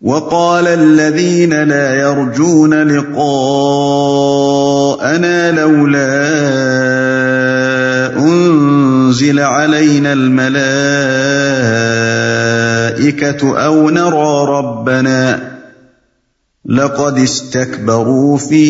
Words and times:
وقال 0.00 0.66
الذين 0.66 1.62
لا 1.62 1.94
يرجون 1.94 2.74
لقاءنا 2.74 3.20
لولا 5.52 6.38
انزل 8.18 9.40
علينا 9.40 10.12
الملائكه 10.12 10.78
او 13.58 13.90
نرى 13.90 14.46
ربنا 14.58 15.48
لقد 16.66 17.18
استكبروا 17.18 18.38
في 18.38 18.68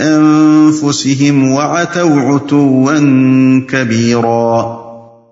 انفسهم 0.00 1.52
وعتوا 1.52 2.20
عتوا 2.20 2.98
كبيرا 3.68 4.85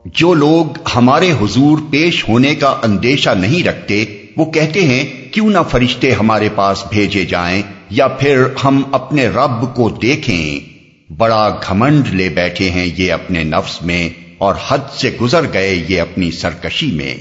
جو 0.05 0.35
لوگ 0.35 0.67
ہمارے 0.97 1.33
حضور 1.33 1.79
پیش 1.91 2.29
ہونے 2.29 2.55
کا 2.55 2.81
اندیشہ 2.83 3.31
نہیں 3.31 3.67
رکھتے، 3.67 4.05
وہ 4.37 4.45
کہتے 4.45 4.83
ہیں، 4.83 5.33
کیوں 5.33 5.51
نہ 5.51 5.59
فرشتے 5.71 6.13
ہمارے 6.13 6.49
پاس 6.55 6.85
بھیجے 6.91 7.25
جائیں 7.25 7.63
یا 7.91 8.09
پھر 8.09 8.43
ہم 8.65 8.83
اپنے 8.93 9.29
رب 9.29 9.75
کو 9.75 9.91
دیکھیں۔ 9.91 10.75
بڑا 11.13 11.61
گھمنڈ 11.69 12.09
لے 12.09 12.29
بیٹھے 12.29 12.71
ہیں 12.71 12.87
یہ 12.97 13.13
اپنے 13.13 13.45
نفس 13.45 13.83
میں 13.83 14.09
اور 14.39 14.55
حد 14.69 14.79
سے 14.97 15.17
گزر 15.21 15.53
گئے 15.53 15.85
یہ 15.89 16.01
اپنی 16.01 16.31
سرکشی 16.31 16.91
میں۔ 16.91 17.15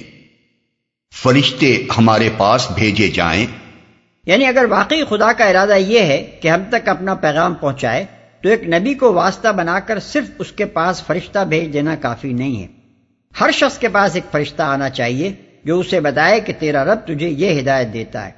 فرشتے 1.24 1.84
ہمارے 1.98 2.30
پاس 2.38 2.72
بھیجے 2.76 3.08
جائیں۔ 3.08 3.46
یعنی 4.26 4.46
اگر 4.46 4.66
واقعی 4.70 5.02
خدا 5.10 5.34
کا 5.34 5.46
ارادہ 5.46 5.76
یہ 5.78 6.00
ہے 6.00 6.32
کہ 6.42 6.48
ہم 6.48 6.62
تک 6.70 6.90
اپنا 6.90 7.16
پیغام 7.16 7.54
پہنچائے 7.54 8.06
تو 8.44 8.50
ایک 8.50 8.64
نبی 8.68 8.94
کو 8.94 9.14
واسطہ 9.14 9.48
بنا 9.48 9.80
کر 9.80 10.00
صرف 10.00 10.26
اس 10.40 10.52
کے 10.52 10.66
پاس 10.66 11.04
فرشتہ 11.04 11.40
بھیج 11.40 11.74
دینا 11.74 11.96
کافی 11.96 12.34
نہیں 12.34 12.62
ہے۔ 12.62 12.68
ہر 13.42 13.52
شخص 13.52 13.78
کے 13.78 13.88
پاس 13.88 14.16
ایک 14.16 14.24
فرشتہ 14.32 14.62
آنا 14.62 14.90
چاہیے 14.90 15.34
جو 15.64 15.80
اسے 15.80 16.00
بتائے 16.00 16.40
کہ 16.40 16.54
تیرا 16.60 16.86
رب 16.86 16.98
تجھے 17.08 17.30
یہ 17.30 17.62
ہدایت 17.62 17.94
دیتا 17.94 18.26
ہے۔ 18.26 18.32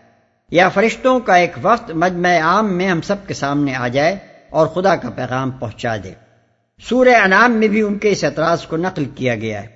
یا 0.52 0.70
فرشتوں 0.70 1.20
کا 1.20 1.36
ایک 1.36 1.52
وقت 1.62 1.92
مجمع 1.92 2.40
عام 2.40 2.78
میں 2.78 2.88
ہم 2.88 3.02
سب 3.02 3.16
کے 3.28 3.34
سامنے 3.34 3.76
آ 3.76 3.88
جائے 3.88 4.18
اور 4.50 4.68
خدا 4.68 4.96
کا 4.96 5.10
پیغام 5.10 5.52
پہنچا 5.52 5.96
دے۔ 6.04 6.14
سورہ 6.90 7.16
انعام 7.24 7.52
میں 7.52 7.68
بھی 7.68 7.82
ان 7.82 7.98
کے 7.98 8.12
اس 8.12 8.24
اعتراض 8.24 8.66
کو 8.66 8.78
نقل 8.78 9.06
کیا 9.06 9.36
گیا 9.36 9.62
ہے۔ 9.62 9.68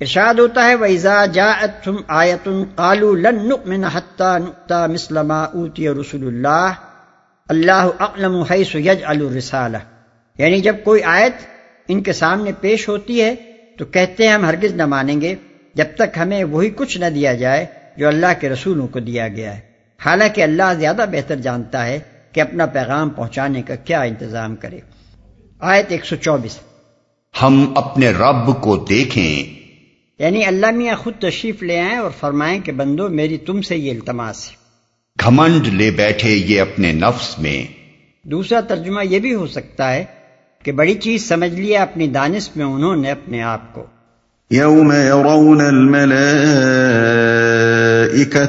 ارشاد 0.00 0.34
ہوتا 0.34 0.64
ہے، 0.64 0.74
وَإِذَا 0.74 1.26
جَاءَتْهُمْ 1.26 2.02
آيَةٌ 2.08 2.64
قَالُوا 2.74 3.16
لَن 3.16 3.48
نُؤْمِنَ 3.48 3.86
حَتَّى 3.94 4.42
نُؤْتَى 4.42 4.92
مِثْلَ 4.92 5.22
مَا 5.22 5.50
أُوتِيَ 5.54 5.88
اللہ 7.48 7.88
اقلم 7.98 8.42
حیث 8.42 8.74
یج 8.74 9.04
الرسالہ۔ 9.04 9.76
یعنی 10.38 10.60
جب 10.60 10.76
کوئی 10.84 11.02
آیت 11.02 11.32
ان 11.88 12.02
کے 12.02 12.12
سامنے 12.12 12.52
پیش 12.60 12.88
ہوتی 12.88 13.22
ہے 13.22 13.34
تو 13.78 13.84
کہتے 13.84 14.26
ہیں 14.26 14.34
ہم 14.34 14.44
ہرگز 14.44 14.72
نہ 14.72 14.86
مانیں 14.86 15.20
گے 15.20 15.34
جب 15.74 15.84
تک 15.94 16.18
ہمیں 16.18 16.44
وہی 16.44 16.70
کچھ 16.70 16.98
نہ 16.98 17.04
دیا 17.14 17.34
جائے 17.34 17.66
جو 17.96 18.08
اللہ 18.08 18.26
کے 18.40 18.48
رسولوں 18.48 18.88
کو 18.88 19.00
دیا 19.00 19.28
گیا 19.28 19.56
ہے۔ 19.56 19.60
حالانکہ 20.06 20.42
اللہ 20.42 20.74
زیادہ 20.78 21.04
بہتر 21.12 21.36
جانتا 21.36 21.86
ہے 21.86 21.98
کہ 22.32 22.40
اپنا 22.40 22.66
پیغام 22.66 23.10
پہنچانے 23.10 23.62
کا 23.62 23.74
کیا 23.74 24.02
انتظام 24.02 24.56
کرے۔ 24.56 24.80
آیت 25.58 25.92
124 25.92 26.58
ہم 27.42 27.72
اپنے 27.76 28.10
رب 28.10 28.62
کو 28.62 28.76
دیکھیں۔ 28.76 29.60
یعنی 30.18 30.44
اللہ 30.44 30.70
میاں 30.70 30.96
خود 30.96 31.14
تشریف 31.20 31.62
لے 31.62 31.80
آئیں 31.80 31.96
اور 31.96 32.10
فرمائیں 32.10 32.60
کہ 32.60 32.72
بندو 32.72 33.08
میری 33.08 33.38
تم 33.38 33.62
سے 33.62 33.76
یہ 33.76 33.90
التماس 33.90 34.50
ہے۔ 34.50 34.57
گھمنڈ 35.24 35.66
لے 35.66 35.90
بیٹھے 35.90 36.30
یہ 36.30 36.60
اپنے 36.60 36.92
نفس 36.92 37.38
میں۔ 37.38 37.66
دوسرا 38.22 38.60
ترجمہ 38.60 39.04
یہ 39.04 39.18
بھی 39.18 39.34
ہو 39.34 39.46
سکتا 39.46 39.92
ہے 39.92 40.04
کہ 40.62 40.72
بڑی 40.72 40.94
چیز 40.94 41.28
سمجھ 41.28 41.50
لیا 41.50 41.82
اپنی 41.82 42.08
دانش 42.08 42.50
میں 42.56 42.64
انہوں 42.64 42.96
نے 42.96 43.10
اپنے 43.10 43.42
آپ 43.42 43.74
کو۔ 43.74 43.84
يوم 44.50 44.92
يرون 44.92 45.90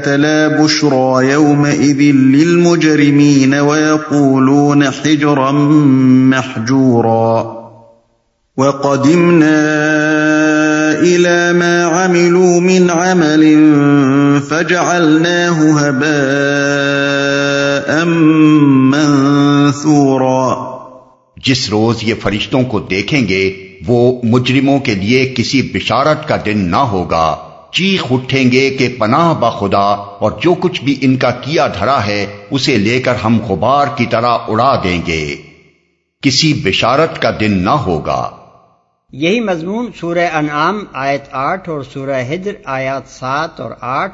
لا 0.05 0.61
بشرى 0.61 1.31
يومئذ 1.31 2.15
للمجرمين 2.15 3.53
ويقولون 3.53 4.83
حجرا 4.83 5.51
محجورا۔ 5.51 7.59
وقدمنا 8.57 9.79
إلى 11.01 11.53
ما 11.53 11.85
عملوا 11.85 12.59
من 12.59 12.89
عمل 12.89 13.69
فجعلناه 14.49 15.79
هباء 15.79 18.05
منثورا 18.65 20.69
جس 21.45 21.69
روز 21.69 21.95
یہ 22.01 22.13
فرشتوں 22.21 22.63
کو 22.63 22.79
دیکھیں 22.79 23.27
گے، 23.27 23.67
وہ 23.87 24.21
مجرموں 24.23 24.79
کے 24.79 24.95
لیے 24.95 25.33
کسی 25.35 25.61
بشارت 25.61 26.27
کا 26.27 26.37
دن 26.45 26.71
نہ 26.71 26.75
ہوگا۔ 26.75 27.35
چیخ 27.71 28.03
اٹھیں 28.11 28.51
گے 28.51 28.69
کہ 28.69 28.95
پناہ 28.97 29.33
با 29.33 29.49
خدا، 29.49 30.21
اور 30.21 30.31
جو 30.41 30.53
کچھ 30.53 30.83
بھی 30.83 30.95
ان 31.01 31.17
کا 31.17 31.31
کیا 31.31 31.67
دھرا 31.67 32.05
ہے، 32.05 32.25
اسے 32.51 32.77
لے 32.77 33.01
کر 33.01 33.13
ہم 33.23 33.39
غبار 33.49 33.87
کی 33.95 34.05
طرح 34.05 34.37
اڑا 34.47 34.81
دیں 34.83 35.01
گے۔ 35.07 35.35
کسی 36.21 36.53
بشارت 36.53 37.21
کا 37.21 37.31
دن 37.39 37.63
نہ 37.63 37.69
ہوگا۔ 37.69 38.29
یہی 39.11 39.39
مضمون 39.39 39.91
سورہ 39.99 40.27
انعام 40.33 40.83
آیت 40.93 41.21
آٹھ 41.31 41.69
اور 41.69 41.81
سورہ 41.93 42.33
ہجر 42.33 42.51
آیات 42.65 43.01
سات 43.07 43.59
اور 43.59 43.71
آٹھ 43.81 44.11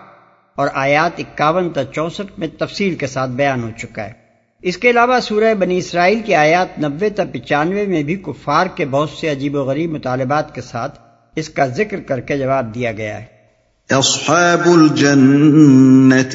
اور 0.55 0.67
آیات 0.73 1.11
اکاون 1.17 1.69
تا 1.69 1.83
چونسٹھ 1.83 2.39
میں 2.39 2.47
تفصیل 2.59 2.95
کے 2.95 3.07
ساتھ 3.07 3.31
بیان 3.31 3.63
ہو 3.63 3.69
چکا 3.77 4.03
ہے۔ 4.03 4.11
اس 4.61 4.77
کے 4.77 4.89
علاوہ 4.89 5.19
سورہ 5.19 5.53
بنی 5.53 5.77
اسرائیل 5.77 6.21
کی 6.25 6.35
آیات 6.35 6.79
نبے 6.79 7.09
تا 7.09 7.23
پچانوے 7.33 7.85
میں 7.85 8.03
بھی 8.03 8.15
کفار 8.15 8.67
کے 8.75 8.85
بہت 8.85 9.09
سے 9.09 9.31
عجیب 9.31 9.55
و 9.55 9.63
غریب 9.63 9.91
مطالبات 9.91 10.55
کے 10.55 10.61
ساتھ 10.61 10.99
اس 11.35 11.49
کا 11.49 11.67
ذکر 11.67 11.99
کر 11.99 12.19
کے 12.19 12.37
جواب 12.37 12.75
دیا 12.75 12.91
گیا 12.91 13.21
ہے۔ 13.21 13.25
اصحاب 13.89 14.61
الجنت 14.65 16.31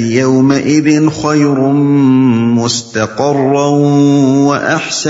خیر 1.23 1.59
مستقرا 2.63 3.69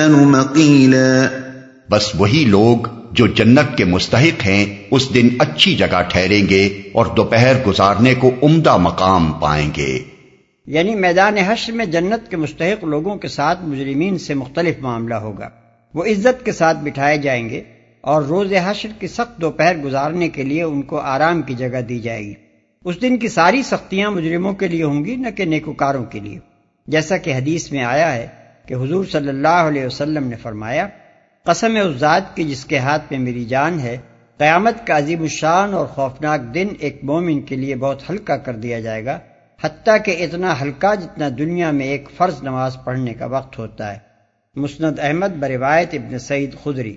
مقیلا۔ 0.08 1.28
بس 1.90 2.10
وہی 2.18 2.44
لوگ 2.48 2.99
جو 3.10 3.26
جنت 3.26 3.76
کے 3.76 3.84
مستحق 3.84 4.46
ہیں، 4.46 4.76
اس 4.90 5.14
دن 5.14 5.28
اچھی 5.38 5.76
جگہ 5.76 6.02
ٹھہریں 6.08 6.48
گے 6.50 6.66
اور 6.92 7.06
دوپہر 7.06 7.64
گزارنے 7.66 8.14
کو 8.14 8.30
عمدہ 8.42 8.76
مقام 8.76 9.32
پائیں 9.32 9.70
گے۔ 9.76 9.98
یعنی 10.66 10.94
میدان 10.94 11.38
حشر 11.38 11.72
میں 11.72 11.86
جنت 11.86 12.30
کے 12.30 12.36
مستحق 12.36 12.84
لوگوں 12.84 13.16
کے 13.16 13.28
ساتھ 13.28 13.64
مجرمین 13.64 14.18
سے 14.18 14.34
مختلف 14.34 14.74
معاملہ 14.80 15.14
ہوگا۔ 15.14 15.48
وہ 15.94 16.04
عزت 16.04 16.44
کے 16.44 16.52
ساتھ 16.52 16.78
بٹھائے 16.78 17.18
جائیں 17.18 17.50
گے 17.50 17.62
اور 18.00 18.22
روز 18.22 18.52
حشر 18.64 18.88
کی 18.98 19.08
سخت 19.08 19.40
دوپہر 19.40 19.76
گزارنے 19.76 20.28
کے 20.28 20.42
لیے 20.42 20.62
ان 20.62 20.82
کو 20.82 20.98
آرام 20.98 21.42
کی 21.42 21.54
جگہ 21.54 21.80
دی 21.80 21.98
جائے 21.98 22.20
گی۔ 22.20 22.34
اس 22.84 23.02
دن 23.02 23.16
کی 23.16 23.28
ساری 23.28 23.62
سختیاں 23.62 24.10
مجرموں 24.10 24.52
کے 24.52 24.68
لیے 24.68 24.84
ہوں 24.84 25.04
گی، 25.04 25.16
نہ 25.16 25.28
کہ 25.30 25.44
نیکوکاروں 25.44 26.04
کے 26.04 26.20
لیے۔ 26.20 26.38
جیسا 26.86 27.16
کہ 27.16 27.34
حدیث 27.34 27.72
میں 27.72 27.84
آیا 27.84 28.14
ہے 28.14 28.26
کہ 28.66 28.74
حضور 28.74 29.04
صلی 29.12 29.28
اللہ 29.28 29.48
علیہ 29.48 29.84
وسلم 29.84 30.26
نے 30.26 30.36
فرمایا 30.36 30.88
قسم 31.46 31.76
اس 31.76 32.00
ذات 32.00 32.36
کی 32.36 32.44
جس 32.44 32.64
کے 32.64 32.78
ہاتھ 32.78 33.02
میں 33.10 33.18
میری 33.18 33.44
جان 33.44 33.80
ہے، 33.80 33.98
قیامت 34.38 34.86
کا 34.86 34.98
عظیم 34.98 35.22
الشان 35.22 35.74
اور 35.74 35.86
خوفناک 35.86 36.54
دن 36.54 36.68
ایک 36.78 37.00
مومن 37.02 37.40
کے 37.40 37.56
لیے 37.56 37.76
بہت 37.76 38.10
ہلکا 38.10 38.36
کر 38.36 38.54
دیا 38.54 38.80
جائے 38.80 39.04
گا، 39.04 39.18
حتیٰ 39.64 39.96
کہ 40.04 40.10
اتنا 40.10 40.62
ہلکا 40.62 40.94
جتنا 40.94 41.28
دنیا 41.38 41.70
میں 41.70 41.86
ایک 41.86 42.08
فرض 42.16 42.34
نماز 42.42 42.76
پڑھنے 42.84 43.14
کا 43.14 43.26
وقت 43.26 43.58
ہوتا 43.58 43.92
ہے۔ 43.92 43.98
مسند 44.56 44.98
احمد 44.98 45.40
بروایت 45.40 45.88
ابن 45.92 46.18
سعید 46.18 46.50
خدری۔ 46.64 46.96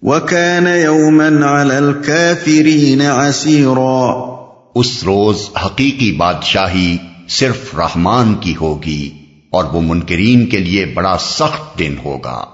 وكان 0.02 0.66
يوما 0.66 1.60
على 1.60 1.76
الكافرين 1.76 3.00
عسيرا 3.00 4.30
اس 4.74 5.04
روز 5.04 5.36
حقیقی 5.64 6.12
بادشاہی 6.12 6.96
صرف 7.28 7.74
رحمان 7.74 8.34
کی 8.34 8.54
ہوگی 8.60 9.10
اور 9.50 9.64
وہ 9.64 9.80
منکرین 9.80 10.46
کے 10.46 10.58
لیے 10.58 10.84
بڑا 10.84 11.16
سخت 11.20 11.78
دن 11.78 11.94
ہوگا۔ 12.04 12.44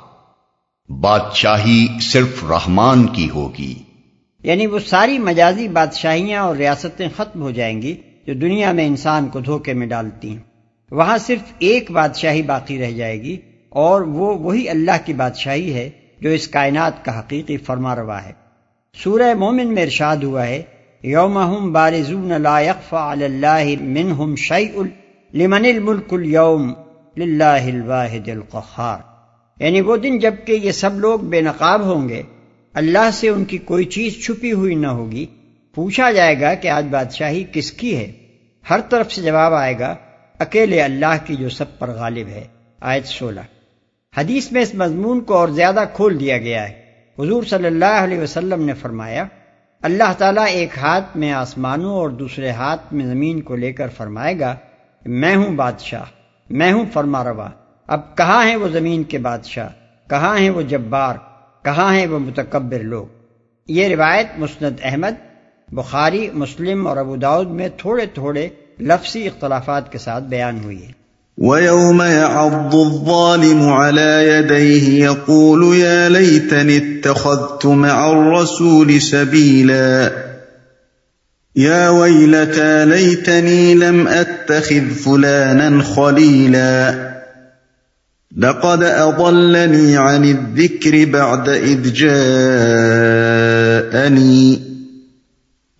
بادشاہی 0.88 1.86
صرف 2.00 2.44
رحمان 2.44 3.06
کی 3.06 3.30
ہوگی۔ 3.30 3.74
یعنی 4.42 4.66
وہ 4.66 4.78
ساری 4.78 5.18
مجازی 5.18 5.68
بادشاہیاں 5.68 6.42
اور 6.42 6.56
ریاستیں 6.56 7.08
ختم 7.16 7.42
ہو 7.42 7.50
جائیں 7.50 7.82
گی 7.82 7.96
جو 8.26 8.34
دنیا 8.34 8.72
میں 8.72 8.86
انسان 8.86 9.28
کو 9.28 9.40
دھوکے 9.40 9.72
میں 9.72 9.86
ڈالتی 9.86 10.30
ہیں۔ 10.30 10.38
وہاں 10.90 11.18
صرف 11.18 11.52
ایک 11.58 11.90
بادشاہی 11.90 12.42
باقی 12.42 12.78
رہ 12.78 12.90
جائے 12.90 13.22
گی 13.22 13.36
اور 13.68 14.00
وہ 14.00 14.38
وہی 14.38 14.68
اللہ 14.68 15.06
کی 15.06 15.12
بادشاہی 15.12 15.74
ہے 15.74 15.90
جو 16.20 16.30
اس 16.30 16.48
کائنات 16.48 17.04
کا 17.04 17.18
حقیقی 17.18 17.56
فرما 17.56 17.96
روا 17.96 18.24
ہے۔ 18.24 18.32
سورہ 19.04 19.34
مومن 19.34 19.74
میں 19.74 19.82
ارشاد 19.82 20.16
ہوا 20.16 20.46
ہے 20.46 20.62
یوم 21.02 21.72
بارزون 21.72 22.42
لا 22.42 22.60
يخفى 22.60 22.96
على 22.96 23.24
الله 23.24 23.74
منهم 23.80 24.34
لمن 25.34 25.64
الملک 25.64 26.14
اليوم 26.14 26.72
للہ 27.16 27.44
الواحد 27.44 28.28
القخار 28.28 29.15
یعنی 29.60 29.80
وہ 29.80 29.96
دن 29.96 30.18
جبکہ 30.18 30.52
یہ 30.52 30.72
سب 30.72 30.98
لوگ 30.98 31.20
بے 31.20 31.40
نقاب 31.40 31.84
ہوں 31.84 32.08
گے، 32.08 32.22
اللہ 32.74 33.10
سے 33.12 33.28
ان 33.28 33.44
کی 33.44 33.58
کوئی 33.58 33.84
چیز 33.84 34.24
چھپی 34.24 34.52
ہوئی 34.52 34.74
نہ 34.74 34.86
ہوگی، 34.86 35.26
پوچھا 35.74 36.10
جائے 36.10 36.40
گا 36.40 36.54
کہ 36.54 36.68
آج 36.68 36.86
بادشاہی 36.90 37.44
کس 37.52 37.72
کی 37.72 37.96
ہے؟ 37.96 38.12
ہر 38.70 38.80
طرف 38.80 39.12
سے 39.12 39.22
جواب 39.22 39.54
آئے 39.54 39.78
گا، 39.78 39.96
اکیلے 40.38 40.80
اللہ 40.80 41.14
کی 41.24 41.34
جو 41.34 41.48
سب 41.48 41.78
پر 41.78 41.90
غالب 41.90 42.28
ہے۔ 42.28 42.44
آیت 42.80 43.06
سولہ۔ 43.06 43.40
حدیث 44.16 44.52
میں 44.52 44.62
اس 44.62 44.74
مضمون 44.74 45.20
کو 45.20 45.34
اور 45.34 45.48
زیادہ 45.48 45.84
کھول 45.92 46.20
دیا 46.20 46.38
گیا 46.38 46.68
ہے۔ 46.68 46.82
حضور 47.18 47.42
صلی 47.42 47.66
اللہ 47.66 47.84
علیہ 47.84 48.18
وسلم 48.18 48.62
نے 48.62 48.74
فرمایا، 48.74 49.24
اللہ 49.82 50.12
تعالیٰ 50.18 50.46
ایک 50.46 50.78
ہاتھ 50.78 51.16
میں 51.16 51.32
آسمانوں 51.32 51.94
اور 51.94 52.10
دوسرے 52.10 52.50
ہاتھ 52.50 52.94
میں 52.94 53.06
زمین 53.06 53.40
کو 53.40 53.56
لے 53.56 53.72
کر 53.72 53.88
فرمائے 53.88 54.40
گا، 54.40 54.56
میں 55.06 55.36
ہوں 55.36 55.56
بادشاہ، 55.56 56.04
میں 56.50 56.72
ہوں 56.72 56.84
فرما 56.92 57.24
روا 57.24 57.50
اب 57.86 58.16
کہاں 58.16 58.46
ہیں 58.46 58.56
وہ 58.56 58.68
زمین 58.68 59.04
کے 59.04 59.18
بادشاہ؟ 59.18 59.68
کہاں 60.10 60.38
ہیں 60.38 60.50
وہ 60.50 60.62
جبار؟ 60.62 61.14
کہاں 61.64 61.94
ہیں 61.94 62.06
وہ 62.06 62.18
متکبر 62.18 62.78
لوگ؟ 62.78 63.06
یہ 63.66 63.88
روایت 63.88 64.26
مسند 64.38 64.80
احمد، 64.82 65.26
بخاری، 65.72 66.30
مسلم 66.34 66.86
اور 66.86 66.96
ابو 66.96 67.16
داود 67.16 67.50
میں 67.50 67.68
تھوڑے 67.76 68.06
تھوڑے 68.06 68.48
لفظی 68.80 69.26
اختلافات 69.26 69.92
کے 69.92 69.98
ساتھ 69.98 70.24
بیان 70.24 70.64
ہوئی 70.64 70.86
ہے۔ 70.86 71.06
وَيَوْمَ 71.38 72.04
يَعَضُّ 72.04 72.78
الظَّالِمُ 72.84 73.68
عَلَى 73.68 74.28
يَدَيْهِ 74.28 75.00
يَقُولُ 75.04 75.74
يَا 75.74 76.08
لَيْتَنِ 76.08 76.80
اتَّخَذْتُ 76.80 77.68
مَعَ 77.68 78.08
الرَّسُولِ 78.08 79.00
سَبِيلًا۔ 79.00 80.08
يَا 81.58 81.88
وَيْلَتَى 81.88 82.84
لَيْتَنِي 82.84 83.74
لَمْ 83.74 84.10
أَتَّخِذْ 84.10 85.02
فُلَانًا 85.02 85.80
خَلِيلًا۔ 85.94 87.15
لقد 88.36 88.82
أضلني 88.82 89.96
عن 89.96 90.24
الذكر 90.24 91.10
بعد 91.10 91.48
إذ 91.48 91.92
جاءني 91.92 94.56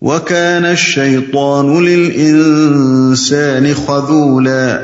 وكان 0.01 0.65
الشيطان 0.65 1.85
للإنسان 1.85 3.73
خذولا 3.85 4.77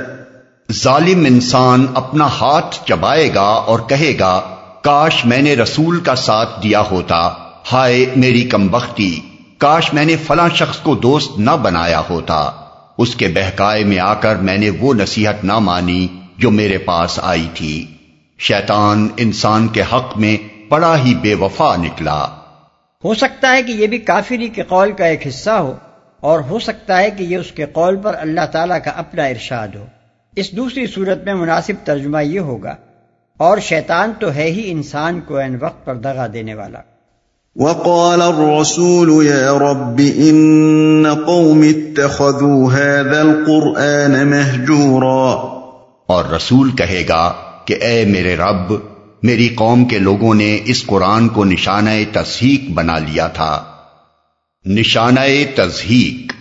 ظالم 0.73 1.25
انسان 1.25 1.85
اپنا 1.93 2.25
ہاتھ 2.25 2.87
چبائے 2.87 3.29
گا 3.35 3.41
اور 3.41 3.79
کہے 3.89 4.15
گا، 4.19 4.41
کاش 4.83 5.25
میں 5.25 5.41
نے 5.41 5.55
رسول 5.55 5.99
کا 5.99 6.15
ساتھ 6.15 6.63
دیا 6.63 6.83
ہوتا۔ 6.91 7.29
ہائے 7.71 8.05
میری 8.15 8.41
کم 8.41 8.67
بختی، 8.67 9.19
کاش 9.57 9.93
میں 9.93 10.05
نے 10.05 10.15
فلاں 10.15 10.49
شخص 10.55 10.77
کو 10.77 10.95
دوست 10.95 11.39
نہ 11.39 11.51
بنایا 11.61 12.01
ہوتا۔ 12.09 12.51
اس 12.97 13.15
کے 13.15 13.27
بہکائے 13.27 13.83
میں 13.83 13.99
آ 13.99 14.13
کر 14.13 14.35
میں 14.35 14.57
نے 14.57 14.69
وہ 14.69 14.93
نصیحت 14.93 15.43
نہ 15.43 15.59
مانی۔ 15.59 16.07
جو 16.37 16.51
میرے 16.51 16.77
پاس 16.77 17.19
آئی 17.23 17.47
تھی۔ 17.53 17.85
شیطان 18.39 19.07
انسان 19.17 19.67
کے 19.67 19.81
حق 19.81 20.17
میں 20.17 20.37
بڑا 20.69 20.97
ہی 20.97 21.15
بے 21.15 21.35
وفا 21.35 21.75
نکلا۔ 21.75 22.27
ہو 23.03 23.13
سکتا 23.13 23.51
ہے 23.51 23.63
کہ 23.63 23.71
یہ 23.71 23.87
بھی 23.87 23.97
کافری 23.97 24.47
کے 24.47 24.63
قول 24.63 24.91
کا 24.91 25.05
ایک 25.05 25.27
حصہ 25.27 25.49
ہو 25.49 25.73
اور 26.19 26.39
ہو 26.39 26.59
سکتا 26.59 26.97
ہے 26.97 27.11
کہ 27.11 27.23
یہ 27.23 27.37
اس 27.37 27.51
کے 27.51 27.65
قول 27.65 27.95
پر 27.95 28.15
اللہ 28.19 28.45
تعالیٰ 28.51 28.77
کا 28.85 28.91
اپنا 28.91 29.23
ارشاد 29.23 29.67
ہو۔ 29.75 29.85
اس 30.35 30.51
دوسری 30.51 30.87
صورت 30.87 31.23
میں 31.25 31.33
مناسب 31.33 31.73
ترجمہ 31.83 32.23
یہ 32.23 32.39
ہوگا 32.39 32.75
اور 33.37 33.57
شیطان 33.57 34.11
تو 34.19 34.33
ہے 34.33 34.43
ہی 34.43 34.71
انسان 34.71 35.21
کو 35.21 35.37
این 35.37 35.57
وقت 35.61 35.85
پر 35.85 35.95
دغا 35.95 36.27
دینے 36.33 36.53
والا۔ 36.53 36.79
وقال 37.55 38.21
الرسول 38.21 39.27
يا 39.27 39.53
رب 39.57 40.01
ان 40.15 41.05
قوم 41.25 41.61
اتخذوا 41.61 42.73
هذا 42.73 43.21
القرآن 43.21 44.27
مهجورا۔ 44.29 45.52
اور 46.07 46.25
رسول 46.25 46.75
کہے 46.75 47.03
گا 47.09 47.33
کہ 47.65 47.75
اے 47.81 48.05
میرے 48.05 48.35
رب، 48.35 48.73
میری 49.23 49.47
قوم 49.47 49.85
کے 49.85 49.99
لوگوں 49.99 50.33
نے 50.33 50.59
اس 50.65 50.85
قرآن 50.85 51.29
کو 51.29 51.45
نشانہ 51.45 51.89
تصحیق 52.13 52.71
بنا 52.71 52.97
لیا 52.97 53.27
تھا۔ 53.27 53.75
نشانہ 54.65 55.19
تصحیق۔ 55.55 56.33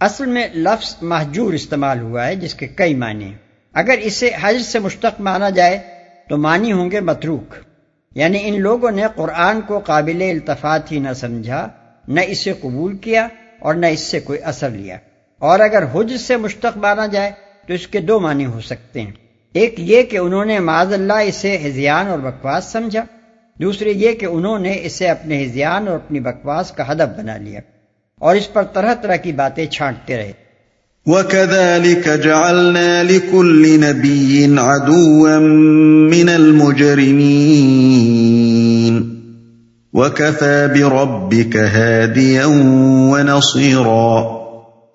اصل 0.00 0.26
میں 0.26 0.48
لفظ 0.54 0.96
محجور 1.02 1.52
استعمال 1.52 2.00
ہوا 2.00 2.26
ہے، 2.26 2.36
جس 2.36 2.54
کے 2.54 2.66
کئی 2.66 2.94
معنی 2.94 3.32
اگر 3.72 3.94
اسے 4.02 4.30
حج 4.40 4.62
سے 4.62 4.78
مشتق 4.78 5.20
مانا 5.20 5.50
جائے، 5.50 5.78
تو 6.28 6.36
معنی 6.36 6.72
ہوں 6.72 6.90
گے 6.90 7.00
متروک۔ 7.00 7.54
یعنی 8.14 8.38
ان 8.42 8.60
لوگوں 8.60 8.90
نے 8.90 9.02
قرآن 9.16 9.60
کو 9.60 9.78
قابل 9.78 10.30
التفات 10.30 10.92
ہی 10.92 10.98
نہ 10.98 11.12
سمجھا، 11.12 11.68
نہ 12.08 12.20
اسے 12.26 12.52
قبول 12.52 12.96
کیا 12.96 13.28
اور 13.60 13.74
نہ 13.74 13.86
اس 13.86 14.00
سے 14.00 14.20
کوئی 14.20 14.38
اثر 14.42 14.70
لیا۔ 14.70 14.96
اور 15.38 15.60
اگر 15.60 15.84
حج 15.94 16.16
سے 16.16 16.36
مشتق 16.36 16.76
مانا 16.76 17.06
جائے 17.06 17.30
تو 17.68 17.74
اس 17.74 17.86
کے 17.86 18.00
دو 18.00 18.20
معنی 18.20 18.46
ہو 18.46 18.60
سکتے 18.60 19.00
ہیں۔ 19.00 19.10
ایک 19.54 19.74
یہ 19.78 20.02
کہ 20.02 20.16
انہوں 20.16 20.44
نے 20.44 20.58
معذ 20.58 20.92
اللہ 20.92 21.12
اسے 21.12 21.58
ہزیان 21.64 22.08
اور 22.08 22.18
بکواس 22.18 22.64
سمجھا۔ 22.64 23.04
دوسرے 23.60 23.90
یہ 23.90 24.12
کہ 24.12 24.26
انہوں 24.26 24.58
نے 24.58 24.78
اسے 24.82 25.08
اپنے 25.08 25.44
ہزیان 25.44 25.88
اور 25.88 25.96
اپنی 25.96 26.20
بکواس 26.20 26.70
کا 26.70 26.92
ہدف 26.92 27.18
بنا 27.18 27.36
لیا۔ 27.36 27.60
اور 28.18 28.36
اس 28.36 28.52
پر 28.52 28.62
طرح 28.62 28.94
طرح 28.94 29.16
کی 29.16 29.32
باتیں 29.32 29.66
چھانٹتے 29.66 30.16
رہے۔ 30.16 30.32
وَكَذَلِكَ 31.06 32.16
جَعَلْنَا 32.16 33.02
لِكُلِّ 33.02 33.76
نَبِيٍّ 33.76 34.58
عَدُوًا 34.58 35.38
مِّنَ 36.10 36.30
الْمُجْرِمِينَ۔ 36.30 37.18
وَكَفَى 39.92 40.66
بِرَبِّكَ 40.74 41.58
هَادِيًا 41.58 42.46
وَنَصِيرًا۔ 43.10 44.14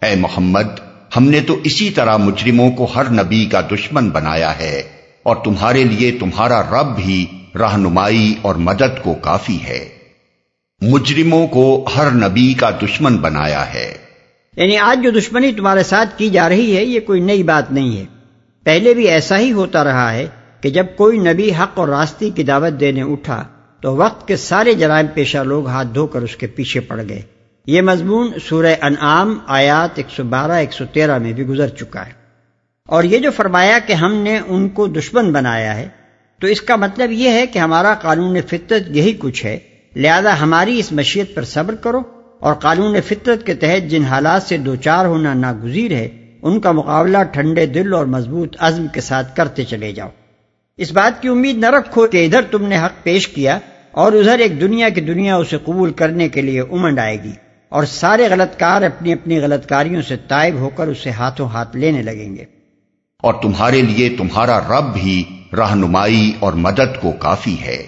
اے 0.05 0.15
محمد 0.15 0.82
ہم 1.17 1.29
نے 1.29 1.39
تو 1.39 1.59
اسی 1.63 1.89
طرح 1.89 2.17
مجرموں 2.17 2.71
کو 2.71 2.87
ہر 2.95 3.09
نبی 3.09 3.45
کا 3.45 3.61
دشمن 3.61 4.09
بنایا 4.09 4.59
ہے، 4.59 4.83
اور 5.23 5.35
تمہارے 5.35 5.83
لیے 5.83 6.11
تمہارا 6.11 6.61
رب 6.61 6.97
ہی 6.99 7.25
رہنمائی 7.55 8.33
اور 8.41 8.55
مدد 8.55 9.03
کو 9.03 9.13
کافی 9.13 9.57
ہے۔ 9.63 9.89
مجرموں 10.81 11.47
کو 11.47 11.85
ہر 11.95 12.11
نبی 12.11 12.53
کا 12.53 12.69
دشمن 12.69 13.17
بنایا 13.17 13.73
ہے۔ 13.73 13.97
یعنی 14.55 14.77
آج 14.77 15.03
جو 15.03 15.09
دشمنی 15.09 15.51
تمہارے 15.51 15.83
ساتھ 15.83 16.17
کی 16.17 16.29
جا 16.29 16.49
رہی 16.49 16.77
ہے، 16.77 16.83
یہ 16.85 16.99
کوئی 16.99 17.21
نئی 17.21 17.43
بات 17.43 17.71
نہیں 17.71 17.97
ہے۔ 17.97 18.05
پہلے 18.63 18.93
بھی 18.93 19.07
ایسا 19.07 19.39
ہی 19.39 19.51
ہوتا 19.51 19.83
رہا 19.83 20.13
ہے 20.13 20.27
کہ 20.61 20.69
جب 20.69 20.85
کوئی 20.95 21.19
نبی 21.19 21.51
حق 21.53 21.79
اور 21.79 21.87
راستی 21.87 22.29
کی 22.29 22.43
دعوت 22.43 22.79
دینے 22.79 23.01
اٹھا، 23.01 23.43
تو 23.81 23.95
وقت 23.95 24.27
کے 24.27 24.35
سارے 24.37 24.73
جرائم 24.73 25.07
پیشہ 25.13 25.37
لوگ 25.37 25.67
ہاتھ 25.67 25.87
دھو 25.95 26.07
کر 26.07 26.21
اس 26.21 26.35
کے 26.35 26.47
پیچھے 26.47 26.79
پڑ 26.79 27.01
گئے۔ 27.09 27.21
یہ 27.67 27.81
مضمون 27.81 28.31
سورہ 28.49 28.75
انعام 28.81 29.39
آیات 29.47 29.99
112 29.99 30.59
113 30.59 31.17
میں 31.17 31.33
بھی 31.33 31.45
گزر 31.45 31.67
چکا 31.67 32.05
ہے۔ 32.05 32.11
اور 32.87 33.03
یہ 33.03 33.19
جو 33.19 33.31
فرمایا 33.31 33.79
کہ 33.85 33.93
ہم 33.93 34.15
نے 34.15 34.39
ان 34.47 34.69
کو 34.69 34.87
دشمن 34.87 35.31
بنایا 35.31 35.75
ہے، 35.75 35.87
تو 36.39 36.47
اس 36.47 36.61
کا 36.61 36.75
مطلب 36.75 37.11
یہ 37.11 37.29
ہے 37.29 37.47
کہ 37.47 37.59
ہمارا 37.59 37.93
قانون 37.93 38.41
فطرت 38.41 38.81
یہی 38.87 39.13
کچھ 39.19 39.45
ہے۔ 39.45 39.59
لہذا 39.95 40.39
ہماری 40.39 40.79
اس 40.79 40.91
مشیت 40.91 41.35
پر 41.35 41.43
صبر 41.43 41.75
کرو 41.75 42.01
اور 42.39 42.53
قانون 42.53 43.01
فطرت 43.01 43.45
کے 43.45 43.53
تحت 43.53 43.89
جن 43.89 44.03
حالات 44.03 44.43
سے 44.43 44.57
دوچار 44.57 45.05
ہونا 45.05 45.33
ناگزیر 45.33 45.91
ہے، 45.91 46.09
ان 46.41 46.59
کا 46.59 46.71
مقابلہ 46.71 47.17
ٹھنڈے 47.31 47.65
دل 47.65 47.93
اور 47.93 48.05
مضبوط 48.05 48.55
عزم 48.59 48.87
کے 48.87 49.01
ساتھ 49.01 49.35
کرتے 49.35 49.63
چلے 49.63 49.91
جاؤ۔ 49.91 50.09
اس 50.77 50.91
بات 50.91 51.21
کی 51.21 51.27
امید 51.27 51.57
نہ 51.57 51.65
رکھو 51.65 52.07
کہ 52.07 52.25
ادھر 52.25 52.41
تم 52.51 52.67
نے 52.67 52.77
حق 52.77 53.03
پیش 53.03 53.27
کیا 53.27 53.59
اور 53.91 54.13
ادھر 54.13 54.39
ایک 54.39 54.61
دنیا 54.61 54.89
کی 54.89 55.01
دنیا 55.01 55.35
اسے 55.35 55.57
قبول 55.57 55.93
کرنے 55.93 56.29
کے 56.29 56.41
لیے 56.41 56.61
امنڈ 56.61 56.99
آئے 56.99 57.23
گی۔ 57.23 57.31
اور 57.73 57.83
سارے 57.83 58.27
غلط 58.27 58.59
کار 58.59 58.81
اپنی 58.81 59.13
اپنی 59.13 59.39
غلط 59.39 59.67
کاریوں 59.67 60.01
سے 60.01 60.15
تائب 60.17 60.55
ہو 60.55 60.69
کر 60.69 60.87
اسے 60.87 61.09
ہاتھوں 61.09 61.47
ہاتھ 61.47 61.77
لینے 61.77 62.01
لگیں 62.01 62.35
گے۔ 62.35 62.45
اور 63.23 63.33
تمہارے 63.33 63.81
لیے 63.81 64.09
تمہارا 64.09 64.59
رب 64.59 64.95
ہی 64.95 65.23
رہنمائی 65.57 66.31
اور 66.39 66.53
مدد 66.53 67.01
کو 67.01 67.11
کافی 67.11 67.55
ہے۔ 67.61 67.85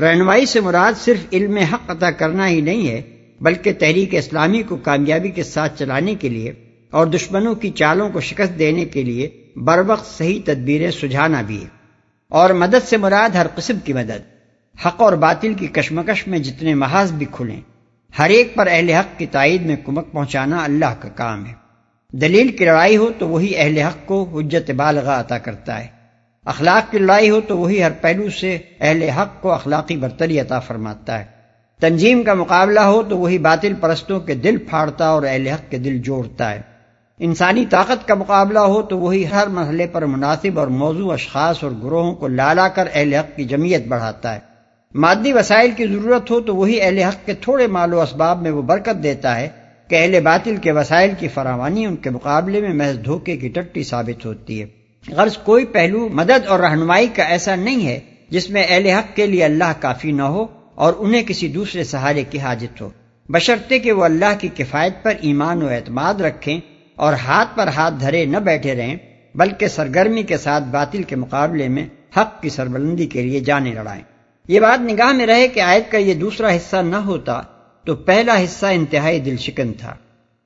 رہنمائی 0.00 0.46
سے 0.46 0.60
مراد 0.60 0.92
صرف 1.04 1.26
علم 1.32 1.56
حق 1.56 1.90
عطا 1.90 2.10
کرنا 2.10 2.48
ہی 2.48 2.60
نہیں 2.60 2.88
ہے 2.88 3.02
بلکہ 3.40 3.72
تحریک 3.72 4.14
اسلامی 4.14 4.62
کو 4.62 4.76
کامیابی 4.76 5.30
کے 5.30 5.42
ساتھ 5.42 5.78
چلانے 5.78 6.14
کے 6.14 6.28
لیے 6.28 6.52
اور 6.90 7.06
دشمنوں 7.06 7.54
کی 7.54 7.70
چالوں 7.70 8.10
کو 8.10 8.20
شکست 8.20 8.58
دینے 8.58 8.84
کے 8.84 9.02
لیے 9.02 9.44
بر 9.56 9.82
وقت 9.86 10.18
صحیح 10.18 10.40
تدبیریں 10.44 10.90
سجھانا 10.90 11.42
بھی 11.42 11.62
ہے۔ 11.62 11.68
اور 12.28 12.50
مدد 12.50 12.88
سے 12.88 12.96
مراد 12.96 13.36
ہر 13.36 13.46
قسم 13.54 13.78
کی 13.84 13.92
مدد 13.92 14.20
حق 14.86 15.02
اور 15.02 15.12
باطل 15.12 15.54
کی 15.54 15.66
کشمکش 15.66 16.26
میں 16.26 16.38
جتنے 16.38 16.74
محاذ 16.74 17.12
بھی 17.12 17.26
کھلیں۔ 17.32 17.60
ہر 18.18 18.30
ایک 18.30 18.54
پر 18.54 18.68
اہل 18.70 18.90
حق 18.90 19.18
کی 19.18 19.26
تائید 19.26 19.66
میں 19.66 19.76
کمک 19.76 20.12
پہنچانا 20.12 20.64
اللہ 20.64 20.94
کا 21.00 21.08
کام 21.08 21.46
ہے۔ 21.46 21.52
دلیل 22.12 22.48
کی 22.48 22.64
لڑائی 22.64 22.96
ہو 22.96 23.10
تو 23.18 23.28
وہی 23.28 23.56
اہل 23.56 23.78
حق 23.78 24.06
کو 24.06 24.38
حجت 24.38 24.70
بالغ 24.70 25.08
عطا 25.08 25.38
کرتا 25.38 25.80
ہے۔ 25.80 25.86
اخلاق 26.44 26.92
کی 26.92 26.98
لڑائی 26.98 27.30
ہو 27.30 27.40
تو 27.40 27.58
وہی 27.58 27.82
ہر 27.82 27.90
پہلو 28.00 28.30
سے 28.30 28.58
اہل 28.80 29.02
حق 29.02 29.42
کو 29.42 29.52
اخلاقی 29.52 29.96
برتری 29.96 30.40
عطا 30.40 30.58
فرماتا 30.58 31.18
ہے۔ 31.18 31.24
تنظیم 31.80 32.22
کا 32.22 32.34
مقابلہ 32.34 32.80
ہو 32.80 33.02
تو 33.02 33.18
وہی 33.18 33.38
باطل 33.38 33.72
پرستوں 33.80 34.20
کے 34.20 34.34
دل 34.34 34.56
پھاڑتا 34.56 35.06
اور 35.06 35.22
اہل 35.22 35.46
حق 35.46 35.70
کے 35.70 35.78
دل 35.78 35.98
جوڑتا 35.98 36.50
ہے۔ 36.50 36.60
انسانی 37.18 37.66
طاقت 37.70 38.08
کا 38.08 38.14
مقابلہ 38.14 38.58
ہو 38.58 38.82
تو 38.82 38.98
وہی 38.98 39.24
ہر 39.30 39.46
مرحلے 39.46 39.86
پر 39.86 40.06
مناسب 40.06 40.58
اور 40.58 40.66
موضوع 40.66 41.12
اشخاص 41.12 41.64
اور 41.64 41.72
گروہوں 41.84 42.14
کو 42.14 42.28
لالا 42.28 42.68
کر 42.68 42.88
اہل 42.94 43.14
حق 43.14 43.36
کی 43.36 43.44
جمعیت 43.44 43.86
بڑھاتا 43.86 44.34
ہے۔ 44.34 44.51
مادی 44.94 45.32
وسائل 45.32 45.70
کی 45.70 45.86
ضرورت 45.86 46.30
ہو 46.30 46.40
تو 46.40 46.56
وہی 46.56 46.80
اہل 46.80 46.98
حق 46.98 47.26
کے 47.26 47.34
تھوڑے 47.34 47.66
مال 47.66 47.94
و 47.94 48.00
اسباب 48.00 48.42
میں 48.42 48.50
وہ 48.50 48.62
برکت 48.62 49.02
دیتا 49.02 49.36
ہے 49.36 49.48
کہ 49.88 49.94
اہل 49.94 50.20
باطل 50.20 50.56
کے 50.56 50.72
وسائل 50.72 51.10
کی 51.18 51.28
فراوانی 51.28 51.86
ان 51.86 51.96
کے 51.96 52.10
مقابلے 52.10 52.60
میں 52.60 52.74
محض 52.74 53.04
دھوکے 53.04 53.36
کی 53.36 53.48
ٹٹی 53.48 53.82
ثابت 53.82 54.26
ہوتی 54.26 54.62
ہے۔ 54.62 54.66
غرض 55.08 55.36
کوئی 55.36 55.64
پہلو، 55.64 56.08
مدد 56.08 56.46
اور 56.46 56.60
رہنمائی 56.60 57.06
کا 57.06 57.22
ایسا 57.22 57.54
نہیں 57.54 57.86
ہے 57.86 58.00
جس 58.30 58.50
میں 58.50 58.66
اہل 58.68 58.86
حق 58.86 59.16
کے 59.16 59.26
لیے 59.26 59.44
اللہ 59.44 59.72
کافی 59.80 60.12
نہ 60.12 60.22
ہو 60.22 60.46
اور 60.74 60.92
انہیں 60.98 61.22
کسی 61.22 61.48
دوسرے 61.48 61.84
سہارے 61.84 62.24
کی 62.30 62.38
حاجت 62.38 62.80
ہو۔ 62.80 62.90
بشرطے 63.28 63.78
کہ 63.78 63.92
وہ 63.92 64.04
اللہ 64.04 64.38
کی 64.40 64.48
کفایت 64.56 65.02
پر 65.02 65.12
ایمان 65.20 65.62
و 65.62 65.68
اعتماد 65.68 66.14
رکھیں 66.14 66.60
اور 66.96 67.12
ہاتھ 67.12 67.56
پر 67.56 67.68
ہاتھ 67.68 67.94
دھرے 68.00 68.24
نہ 68.24 68.36
بیٹھے 68.36 68.74
رہیں، 68.74 68.96
بلکہ 69.34 69.68
سرگرمی 69.68 70.22
کے 70.22 70.36
ساتھ 70.36 70.64
باطل 70.64 71.02
کے 71.02 71.16
مقابلے 71.16 71.68
میں 71.68 71.86
حق 72.16 72.42
کی 72.42 72.48
سربلندی 72.48 73.06
کے 73.06 73.22
لیے 73.22 73.40
جانے 73.40 73.70
لڑائیں۔ 73.70 74.02
یہ 74.48 74.60
بات 74.60 74.80
نگاہ 74.80 75.12
میں 75.12 75.26
رہے 75.26 75.48
کہ 75.48 75.60
آیت 75.60 75.92
کا 75.92 75.98
یہ 75.98 76.14
دوسرا 76.14 76.56
حصہ 76.56 76.76
نہ 76.76 76.96
ہوتا 76.96 77.42
تو 77.84 77.94
پہلا 77.94 78.44
حصہ 78.44 78.66
انتہائی 78.66 79.20
دل 79.20 79.36
شکن 79.36 79.72
تھا۔ 79.72 79.94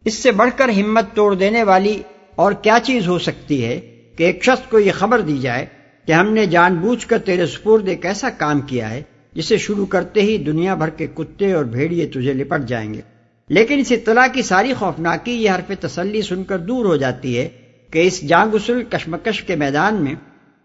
اس 0.04 0.14
سے 0.14 0.32
بڑھ 0.32 0.50
کر 0.56 0.68
ہمت 0.68 1.04
توڑ 1.14 1.34
دینے 1.34 1.62
والی 1.62 2.02
اور 2.34 2.52
کیا 2.52 2.78
چیز 2.82 3.08
ہو 3.08 3.18
سکتی 3.18 3.64
ہے 3.64 3.80
کہ 4.16 4.24
ایک 4.24 4.44
شخص 4.44 4.68
کو 4.68 4.78
یہ 4.78 4.92
خبر 4.92 5.20
دی 5.20 5.38
جائے 5.38 5.66
کہ 6.06 6.12
ہم 6.12 6.32
نے 6.32 6.46
جان 6.46 6.74
بوجھ 6.74 7.06
کر 7.06 7.18
تیرے 7.18 7.46
سپرد 7.46 7.88
ایک 7.88 8.06
ایسا 8.06 8.30
کام 8.30 8.60
کیا 8.60 8.90
ہے، 8.90 9.02
جسے 9.32 9.58
شروع 9.58 9.86
کرتے 9.86 10.22
ہی 10.22 10.38
دنیا 10.38 10.74
بھر 10.74 10.90
کے 10.90 11.06
کتے 11.14 11.52
اور 11.52 11.64
بھیڑیے 11.64 12.06
تجھے 12.06 12.32
لپٹ 12.32 12.60
جائیں 12.66 12.94
گے۔ 12.94 13.00
لیکن 13.48 13.78
اس 13.78 13.92
اطلاع 13.92 14.26
کی 14.32 14.42
ساری 14.42 14.74
خوفناکی 14.74 15.32
یہ 15.32 15.50
حرف 15.50 15.72
تسلی 15.80 16.22
سن 16.22 16.44
کر 16.44 16.58
دور 16.58 16.84
ہو 16.84 16.96
جاتی 16.96 17.38
ہے 17.38 17.48
کہ 17.90 17.98
اس 17.98 18.20
جان 18.20 18.50
غسل 18.50 18.82
کشمکش 18.82 19.42
کے 19.42 19.56
میدان 19.56 19.94
میں 19.94 20.14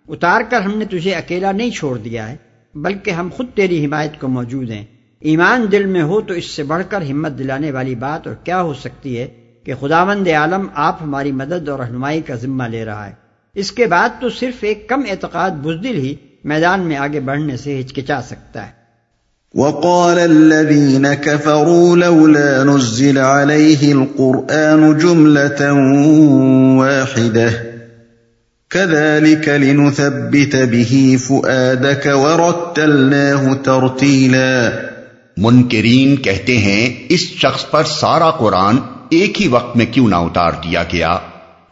اتار 0.07 0.41
کر 0.50 0.61
ہم 0.61 0.77
نے 0.77 0.85
تجھے 0.85 1.13
اکیلا 1.13 1.51
نہیں 1.51 1.71
چھوڑ 1.71 1.97
دیا 1.97 2.29
ہے۔ 2.29 2.50
بلکہ 2.75 3.11
ہم 3.11 3.29
خود 3.33 3.45
تیری 3.55 3.85
حمایت 3.85 4.19
کو 4.19 4.27
موجود 4.27 4.69
ہیں۔ 4.69 4.85
ایمان 5.19 5.65
دل 5.71 5.85
میں 5.85 6.01
ہو 6.01 6.21
تو 6.21 6.33
اس 6.33 6.45
سے 6.45 6.63
بڑھ 6.63 6.83
کر 6.89 7.01
ہمت 7.01 7.39
دلانے 7.39 7.71
والی 7.71 7.95
بات 7.95 8.27
اور 8.27 8.35
کیا 8.35 8.61
ہو 8.61 8.73
سکتی 8.73 9.19
ہے 9.19 9.27
کہ 9.63 9.73
خداوند 9.79 10.27
عالم 10.27 10.67
آپ 10.73 10.99
ہماری 11.01 11.31
مدد 11.31 11.69
اور 11.69 11.79
رہنمائی 11.79 12.21
کا 12.21 12.35
ذمہ 12.35 12.63
لے 12.63 12.85
رہا 12.85 13.07
ہے۔ 13.07 13.11
اس 13.55 13.71
کے 13.71 13.85
بعد 13.85 14.09
تو 14.19 14.29
صرف 14.29 14.55
ایک 14.61 14.89
کم 14.89 15.01
اعتقاد 15.09 15.51
بزدل 15.51 15.95
ہی 15.95 16.15
میدان 16.43 16.79
میں 16.79 16.97
آگے 16.97 17.19
بڑھنے 17.19 17.57
سے 17.57 17.79
ہچکچا 17.79 18.21
سکتا 18.21 18.67
ہے۔ 18.67 18.81
وقال 19.55 20.19
الذين 20.19 21.05
كفروا 21.21 21.95
لولا 21.95 22.63
نزل 22.63 23.17
عليه 23.17 23.99
القرآن 23.99 24.99
جملة 24.99 25.77
واحدة۔ 26.77 27.70
كذلك 28.73 29.49
لنثبت 29.49 30.55
به 30.55 31.15
فؤادك 31.27 32.07
ورتلناه 32.13 33.53
ترتيلا. 33.63 34.69
منکرین 35.37 36.15
کہتے 36.15 36.57
ہیں، 36.57 37.05
اس 37.09 37.19
شخص 37.19 37.71
پر 37.71 37.83
سارا 37.83 38.31
قرآن 38.31 38.77
ایک 39.09 39.41
ہی 39.41 39.47
وقت 39.47 39.77
میں 39.77 39.85
کیوں 39.85 40.07
نہ 40.07 40.15
اتار 40.15 40.51
دیا 40.51 40.83
گیا؟ 40.83 41.17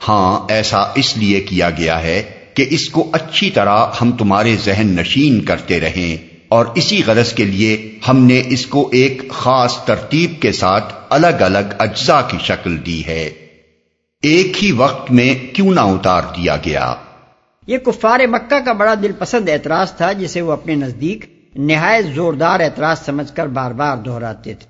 ہاں 0.07 0.45
ایسا 0.49 0.77
اس 0.95 1.17
لیے 1.17 1.39
کیا 1.39 1.69
گیا 1.69 2.03
ہے 2.03 2.23
کہ 2.53 2.65
اس 2.69 2.89
کو 2.89 3.09
اچھی 3.13 3.49
طرح 3.49 3.85
ہم 4.01 4.11
تمہارے 4.11 4.55
ذہن 4.65 4.95
نشین 4.99 5.41
کرتے 5.41 5.79
رہیں 5.79 6.17
اور 6.49 6.65
اسی 6.75 7.01
غرض 7.05 7.33
کے 7.33 7.45
لیے 7.45 7.91
ہم 8.07 8.25
نے 8.25 8.41
اس 8.47 8.65
کو 8.65 8.89
ایک 8.93 9.29
خاص 9.29 9.85
ترتیب 9.85 10.41
کے 10.41 10.51
ساتھ 10.51 10.93
الگ 11.09 11.27
الگ 11.27 11.73
اجزاء 11.79 12.21
کی 12.27 12.37
شکل 12.43 12.77
دی 12.85 13.05
ہے۔ 13.07 13.29
ایک 14.23 14.63
ہی 14.63 14.71
وقت 14.71 15.11
میں 15.11 15.55
کیوں 15.55 15.73
نہ 15.73 15.79
اتار 15.79 16.21
دیا 16.21 16.55
گیا؟ 16.55 16.95
یہ 17.67 17.77
کفار 17.77 18.19
مکہ 18.29 18.59
کا 18.65 18.73
بڑا 18.73 18.93
دل 19.03 19.11
پسند 19.19 19.49
اعتراض 19.49 19.93
تھا، 19.93 20.11
جسے 20.11 20.41
وہ 20.41 20.51
اپنے 20.51 20.75
نزدیک 20.75 21.49
نہایت 21.55 22.05
زوردار 22.15 22.59
اعتراض 22.59 22.99
سمجھ 22.99 23.35
کر 23.35 23.47
بار 23.47 23.71
بار 23.71 23.97
دہراتے 23.97 24.53
تھے۔ 24.53 24.67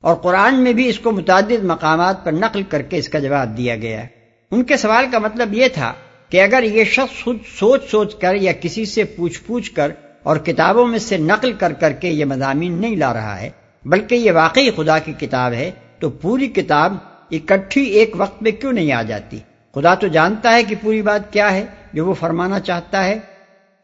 اور 0.00 0.14
قرآن 0.14 0.54
میں 0.54 0.72
بھی 0.72 0.88
اس 0.88 0.98
کو 0.98 1.10
متعدد 1.10 1.64
مقامات 1.64 2.24
پر 2.24 2.32
نقل 2.32 2.62
کر 2.62 2.82
کے 2.82 2.96
اس 2.96 3.08
کا 3.08 3.18
جواب 3.18 3.56
دیا 3.56 3.76
گیا۔ 3.76 4.02
ہے 4.02 4.06
ان 4.50 4.64
کے 4.64 4.76
سوال 4.76 5.06
کا 5.12 5.18
مطلب 5.18 5.54
یہ 5.54 5.68
تھا 5.68 5.92
کہ 6.28 6.42
اگر 6.42 6.62
یہ 6.62 6.84
شخص 6.84 7.24
خود 7.24 7.36
سوچ 7.58 7.90
سوچ 7.90 8.14
کر 8.14 8.34
یا 8.34 8.52
کسی 8.60 8.84
سے 8.84 9.04
پوچھ 9.04 9.40
پوچھ 9.46 9.72
کر 9.72 9.92
اور 10.22 10.36
کتابوں 10.36 10.86
میں 10.86 10.98
سے 10.98 11.18
نقل 11.18 11.52
کر 11.52 11.72
کر 11.72 11.92
کے 11.92 12.08
یہ 12.08 12.24
مضامین 12.24 12.80
نہیں 12.80 12.96
لا 12.96 13.14
رہا 13.14 13.40
ہے، 13.40 13.50
بلکہ 13.84 14.14
یہ 14.14 14.32
واقعی 14.32 14.70
خدا 14.70 14.98
کی 14.98 15.12
کتاب 15.12 15.52
ہے، 15.52 15.70
تو 15.98 16.10
پوری 16.10 16.48
کتاب 16.48 16.96
اکٹھی 17.30 17.82
ایک 17.84 18.10
وقت 18.16 18.42
میں 18.42 18.50
کیوں 18.50 18.72
نہیں 18.72 18.92
آ 18.92 19.02
جاتی؟ 19.02 19.38
خدا 19.74 19.94
تو 19.94 20.06
جانتا 20.06 20.54
ہے 20.54 20.64
کہ 20.64 20.74
پوری 20.82 21.02
بات 21.02 21.32
کیا 21.32 21.52
ہے، 21.52 21.64
جو 21.92 22.06
وہ 22.06 22.14
فرمانا 22.14 22.60
چاہتا 22.60 23.04
ہے۔ 23.04 23.18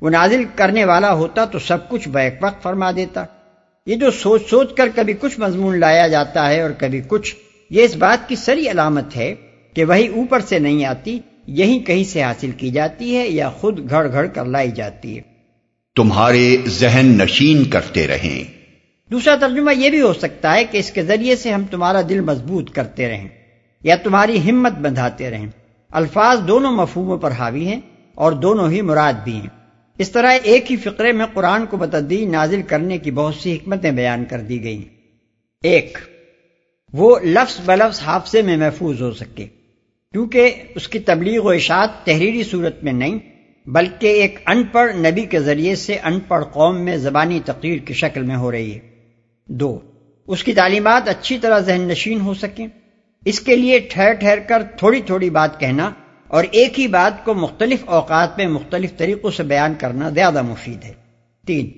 وہ 0.00 0.10
نازل 0.10 0.44
کرنے 0.54 0.84
والا 0.84 1.12
ہوتا 1.12 1.44
تو 1.44 1.58
سب 1.58 1.88
کچھ 1.88 2.08
بیک 2.08 2.34
وقت 2.42 2.62
فرما 2.62 2.90
دیتا۔ 2.90 3.24
یہ 3.86 3.96
جو 3.96 4.10
سوچ 4.10 4.50
سوچ 4.50 4.74
کر 4.74 4.88
کبھی 4.94 5.14
کچھ 5.20 5.40
مضمون 5.40 5.80
لایا 5.80 6.08
جاتا 6.08 6.50
ہے 6.50 6.60
اور 6.60 6.70
کبھی 6.78 7.02
کچھ، 7.08 7.36
یہ 7.70 7.84
اس 7.84 7.96
بات 7.96 8.28
کی 8.28 8.36
سری 8.36 8.70
علامت 8.70 9.16
ہے 9.16 9.34
کہ 9.74 9.84
وہی 9.84 10.08
اوپر 10.08 10.40
سے 10.40 10.58
نہیں 10.58 10.84
آتی 10.84 11.18
یہی 11.46 11.78
کہیں 11.78 12.04
سے 12.04 12.22
حاصل 12.22 12.50
کی 12.50 12.70
جاتی 12.70 13.16
ہے 13.16 13.28
یا 13.28 13.50
خود 13.50 13.90
گھڑ 13.90 14.12
گھڑ 14.12 14.26
کر 14.26 14.44
لائی 14.44 14.70
جاتی 14.70 15.16
ہے۔ 15.16 15.22
تمہارے 15.96 16.56
ذہن 16.66 17.06
نشین 17.24 17.64
کرتے 17.64 18.06
رہیں۔ 18.06 18.59
دوسرا 19.10 19.34
ترجمہ 19.40 19.74
یہ 19.74 19.90
بھی 19.90 20.00
ہو 20.00 20.12
سکتا 20.12 20.54
ہے 20.54 20.64
کہ 20.64 20.78
اس 20.78 20.90
کے 20.90 21.02
ذریعے 21.02 21.36
سے 21.36 21.52
ہم 21.52 21.64
تمہارا 21.70 22.00
دل 22.08 22.20
مضبوط 22.20 22.70
کرتے 22.70 23.08
رہیں 23.08 23.28
یا 23.82 23.96
تمہاری 23.96 24.50
ہمت 24.50 24.72
بندھاتے 24.72 25.30
رہیں۔ 25.30 25.46
الفاظ 25.90 26.40
دونوں 26.48 26.72
مفہوموں 26.72 27.18
پر 27.18 27.30
حاوی 27.30 27.66
ہیں 27.66 27.80
اور 28.14 28.32
دونوں 28.32 28.70
ہی 28.70 28.80
مراد 28.80 29.12
بھی 29.24 29.32
ہیں۔ 29.32 29.48
اس 29.98 30.10
طرح 30.10 30.32
ایک 30.42 30.70
ہی 30.70 30.76
فقرے 30.76 31.12
میں 31.12 31.26
قرآن 31.32 31.66
کو 31.66 31.76
بتدی 31.76 32.24
نازل 32.26 32.62
کرنے 32.62 32.98
کی 32.98 33.10
بہت 33.10 33.34
سی 33.34 33.54
حکمتیں 33.54 33.90
بیان 33.90 34.24
کر 34.24 34.40
دی 34.40 34.62
گئی 34.64 34.82
ایک، 35.62 35.98
وہ 36.92 37.18
لفظ 37.18 37.60
بلفظ 37.64 38.00
حافظے 38.00 38.42
میں 38.42 38.56
محفوظ 38.56 39.02
ہو 39.02 39.12
سکے، 39.12 39.46
کیونکہ 40.12 40.54
اس 40.74 40.88
کی 40.88 40.98
تبلیغ 40.98 41.44
و 41.44 41.48
اشاعت 41.48 42.04
تحریری 42.04 42.42
صورت 42.42 42.84
میں 42.84 42.92
نہیں، 42.92 43.18
بلکہ 43.66 44.06
ایک 44.06 44.38
ان 44.46 44.62
پڑھ 44.64 44.96
نبی 44.96 45.24
کے 45.24 45.40
ذریعے 45.40 45.74
سے 45.74 45.98
ان 46.04 46.20
پڑھ 46.20 46.44
قوم 46.52 46.80
میں 46.80 46.96
زبانی 46.96 47.40
تقریر 47.44 47.78
کی 47.78 47.94
شکل 47.94 48.22
میں 48.22 48.36
ہو 48.36 48.52
رہی 48.52 48.74
ہے۔ 48.74 48.89
دو۔ 49.50 49.78
اس 50.26 50.44
کی 50.44 50.52
تعلیمات 50.52 51.08
اچھی 51.08 51.38
طرح 51.38 51.58
ذہن 51.58 51.80
نشین 51.80 52.20
ہو 52.20 52.34
سکیں۔ 52.34 52.66
اس 53.24 53.40
کے 53.40 53.56
لیے 53.56 53.78
ٹھہر 53.78 54.12
ٹھہر 54.12 54.38
کر 54.38 54.62
تھوڑی 54.76 55.00
تھوڑی 55.00 55.30
بات 55.30 55.60
کہنا 55.60 55.90
اور 56.28 56.44
ایک 56.50 56.80
ہی 56.80 56.86
بات 56.86 57.24
کو 57.24 57.34
مختلف 57.34 57.82
اوقات 57.86 58.38
میں 58.38 58.46
مختلف 58.46 58.96
طریقوں 58.96 59.30
سے 59.30 59.42
بیان 59.42 59.74
کرنا 59.78 60.10
زیادہ 60.10 60.42
مفید 60.42 60.84
ہے۔ 60.84 60.92
تین۔ 61.46 61.70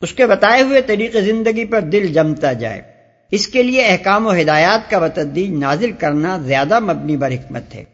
اس 0.00 0.12
کے 0.12 0.26
بتائے 0.26 0.62
ہوئے 0.62 0.82
طریقے 0.82 1.20
زندگی 1.20 1.64
پر 1.64 1.80
دل 1.80 2.06
جمتا 2.06 2.52
جائے۔ 2.52 2.80
اس 3.30 3.48
کے 3.48 3.62
لیے 3.62 3.84
احکام 3.84 4.26
و 4.26 4.32
ہدایات 4.32 4.90
کا 4.90 4.98
بتدین 4.98 5.60
نازل 5.60 5.92
کرنا 5.92 6.38
زیادہ 6.38 6.80
مبنی 6.80 7.16
بر 7.16 7.32
حکمت 7.32 7.74
ہے۔ 7.74 7.84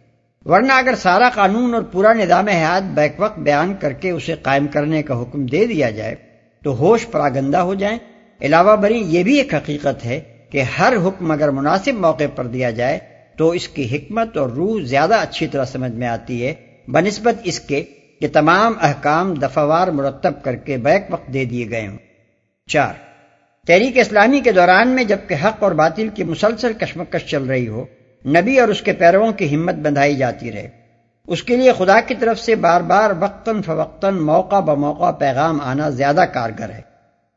ورنہ 0.44 0.73
اگر 0.73 0.94
سارا 0.94 1.28
قانون 1.34 1.75
اور 1.75 1.82
پورا 1.82 2.12
نظام 2.12 2.49
حیات 2.49 2.82
بیک 2.82 3.12
وقت 3.18 3.38
بیان 3.38 3.75
کر 3.80 3.92
کے 3.92 4.11
اسے 4.11 4.34
قائم 4.42 4.66
کرنے 4.66 5.02
کا 5.02 5.23
حکم 5.23 5.46
دے 5.46 5.66
دیا 5.66 5.90
جائے 5.90 6.14
تو 6.62 6.76
ہوش 6.76 7.06
پراگندہ 7.11 7.58
ہو 7.58 7.75
جائیں۔ 7.75 7.99
علاوہ 8.40 8.76
بری 8.76 8.98
یہ 8.98 9.22
بھی 9.22 9.38
ایک 9.38 9.54
حقیقت 9.54 10.04
ہے 10.04 10.20
کہ 10.50 10.62
ہر 10.62 10.92
حکم 11.04 11.30
اگر 11.30 11.50
مناسب 11.50 11.92
موقع 11.92 12.24
پر 12.36 12.46
دیا 12.46 12.70
جائے 12.70 12.98
تو 13.36 13.50
اس 13.50 13.68
کی 13.68 13.96
حکمت 13.96 14.36
اور 14.36 14.50
روح 14.50 14.80
زیادہ 14.82 15.14
اچھی 15.14 15.46
طرح 15.46 15.64
سمجھ 15.64 15.92
میں 15.92 16.08
آتی 16.08 16.46
ہے، 16.46 16.54
بنسبت 16.88 17.40
اس 17.44 17.60
کے 17.60 17.84
کہ 18.20 18.28
تمام 18.32 18.72
احکام 18.80 19.34
دفعوار 19.34 19.88
مرتب 19.88 20.32
کر 20.42 20.56
کے 20.56 20.76
بیک 20.76 21.02
وقت 21.10 21.32
دے 21.32 21.44
دیے 21.44 21.70
گئے 21.70 21.86
ہوں۔ 21.86 21.96
چار، 22.68 22.92
تحریک 23.66 23.98
اسلامی 23.98 24.40
کے 24.40 24.52
دوران 24.52 24.88
میں 24.88 25.04
جبکہ 25.04 25.34
حق 25.44 25.62
اور 25.62 25.72
باطل 25.72 26.08
کی 26.14 26.24
مسلسل 26.24 26.72
کشمکش 26.72 27.30
چل 27.30 27.44
رہی 27.44 27.68
ہو، 27.68 27.84
نبی 28.26 28.60
اور 28.60 28.68
اس 28.68 28.82
کے 28.82 28.92
پیرووں 28.92 29.32
کی 29.32 29.54
ہمت 29.54 29.74
بندھائی 29.74 30.16
جاتی 30.16 30.52
رہے۔ 30.52 30.68
اس 31.26 31.42
کے 31.42 31.56
لیے 31.56 31.72
خدا 31.78 32.00
کی 32.00 32.14
طرف 32.14 32.38
سے 32.38 32.54
بار 32.54 32.80
بار 32.80 33.10
وقتاً 33.20 33.62
فوقتاً، 33.62 34.16
موقع 34.16 34.60
بموقع 34.60 35.10
پیغام 35.10 35.60
آنا 35.60 35.88
زیادہ 35.88 36.24
کارگر 36.34 36.70
ہے۔ 36.70 36.93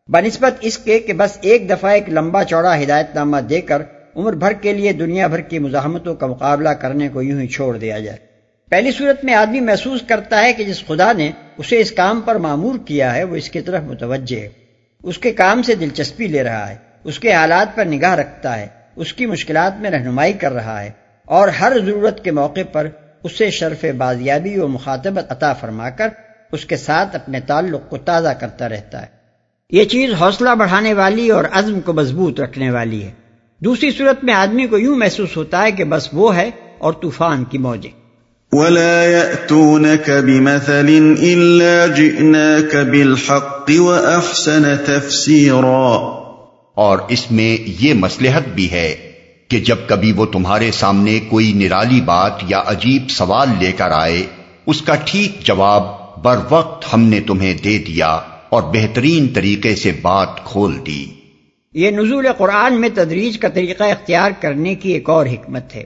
بنسبت 0.10 0.54
اس 0.62 0.78
کے 0.78 1.00
کہ 1.00 1.14
بس 1.14 1.38
ایک 1.42 1.70
دفعہ 1.70 1.92
ایک 1.92 2.10
لمبا 2.10 2.44
چوڑا 2.44 2.82
ہدایت 2.82 3.16
نامہ 3.16 3.38
دے 3.38 3.62
کر 3.62 3.82
عمر 4.16 4.34
بھر 4.34 4.54
کے 4.54 4.74
لیے 4.74 4.94
دنیا 4.94 5.28
بھر 5.28 5.42
کی 5.42 5.60
مزاحمتوں 5.60 6.16
کا 6.16 6.28
مقابلہ 6.28 6.70
کرنے 6.70 7.10
کو 7.10 7.22
یوں 7.22 7.42
ہی 7.42 7.48
چھوڑ 7.48 7.78
دیا 7.78 8.00
جائے۔ 8.00 8.18
پہلی 8.70 8.92
صورت 8.92 9.26
میں 9.26 9.34
آدمی 9.34 9.60
محسوس 9.60 10.02
کرتا 10.08 10.42
ہے 10.42 10.54
کہ 10.54 10.64
جس 10.64 10.84
خدا 10.88 11.14
نے 11.14 11.32
اسے 11.58 11.80
اس 11.80 11.92
کام 11.92 12.22
پر 12.22 12.36
معمور 12.36 12.80
کیا 12.86 13.16
ہے، 13.16 13.24
وہ 13.24 13.36
اس 13.36 13.50
کی 13.50 13.62
طرف 13.62 13.84
متوجہ 13.84 14.40
ہے۔ 14.40 14.50
اس 15.04 15.18
کے 15.18 15.34
کام 15.34 15.62
سے 15.62 15.76
دلچسپی 15.76 16.28
لے 16.28 16.44
رہا 16.44 16.70
ہے، 16.70 16.76
اس 17.04 17.20
کے 17.20 17.34
حالات 17.34 17.76
پر 17.76 17.86
نگاہ 17.86 18.16
رکھتا 18.16 18.60
ہے، 18.60 18.68
اس 18.96 19.14
کی 19.14 19.26
مشکلات 19.26 19.82
میں 19.82 19.90
رہنمائی 19.90 20.34
کر 20.34 20.52
رہا 20.52 20.84
ہے 20.84 20.90
اور 21.26 21.48
ہر 21.48 21.74
ضرورت 21.86 22.24
کے 22.24 22.32
موقع 22.32 22.60
پر 22.72 22.88
اسے 23.24 23.50
شرف 23.50 23.86
بازیابی 23.98 24.60
و 24.60 24.68
مخاطبت 24.68 25.32
عطا 25.32 25.54
فرما 25.54 25.90
کر 25.90 26.08
اس 26.52 26.66
کے 26.66 26.78
ساتھ 26.78 27.16
اپنے 27.16 27.40
تعلق 27.40 27.90
کو 27.90 27.98
تازہ 27.98 28.30
کرتا 28.30 28.70
رہتا 28.70 29.02
ہے۔ 29.02 29.17
یہ 29.70 29.84
چیز 29.84 30.14
حوصلہ 30.14 30.50
بڑھانے 30.56 30.94
والی 30.94 31.30
اور 31.30 31.44
عزم 31.52 31.80
کو 31.82 31.94
مضبوط 31.94 32.40
رکھنے 32.40 32.72
والی 32.72 33.04
ہے۔ 33.04 33.12
دوسری 33.60 33.92
صورت 33.92 34.24
میں 34.24 34.34
آدمی 34.34 34.68
کو 34.68 34.78
یوں 34.78 34.96
محسوس 34.96 35.38
ہوتا 35.38 35.64
ہے 35.64 35.72
کہ 35.72 35.84
بس 35.84 36.10
وہ 36.14 36.36
ہے 36.36 36.50
اور 36.78 36.94
طوفان 36.94 37.44
کی 37.44 37.58
موجیں۔ 37.58 37.92
ولا 38.52 39.04
يأتونك 39.04 40.10
بمثل 40.10 41.16
إلا 41.20 41.86
جئناك 41.86 42.76
بالحق 42.76 43.72
وأحسن 43.80 44.64
تفسيرا۔ 44.86 45.98
اور 46.74 46.98
اس 47.10 47.32
میں 47.32 47.64
یہ 47.82 47.94
مسلحت 47.94 48.48
بھی 48.50 48.72
ہے 48.72 48.96
کہ 49.48 49.60
جب 49.60 49.76
کبھی 49.88 50.12
وہ 50.12 50.26
تمہارے 50.26 50.72
سامنے 50.72 51.20
کوئی 51.20 51.54
نرالی 51.54 52.02
بات 52.02 52.34
یا 52.48 52.64
عجیب 52.66 53.10
سوال 53.10 53.50
لے 53.60 53.72
کر 53.72 53.92
آئے 53.92 54.26
اس 54.66 54.82
کا 54.82 54.96
ٹھیک 55.06 55.46
جواب 55.46 55.84
بر 56.24 56.38
وقت 56.50 56.94
ہم 56.94 57.02
نے 57.02 57.20
تمہیں 57.20 57.54
دے 57.54 57.78
دیا۔ 57.78 58.20
اور 58.50 58.64
بہترین 58.64 59.28
طریقے 59.28 59.76
سے 59.76 59.92
بات 60.02 60.46
کھول 60.46 60.86
دی 60.86 61.06
یہ 61.74 61.92
نزول 61.92 62.28
قرآن 62.38 62.82
میں 62.82 62.90
تدریج 62.94 63.40
کا 63.40 63.48
طریقہ 63.48 63.84
اختیار 63.84 64.32
کرنے 64.42 64.76
کی 64.76 64.92
ایک 64.92 65.10
اور 65.10 65.26
حکمت 65.26 65.76
ہے۔ 65.76 65.84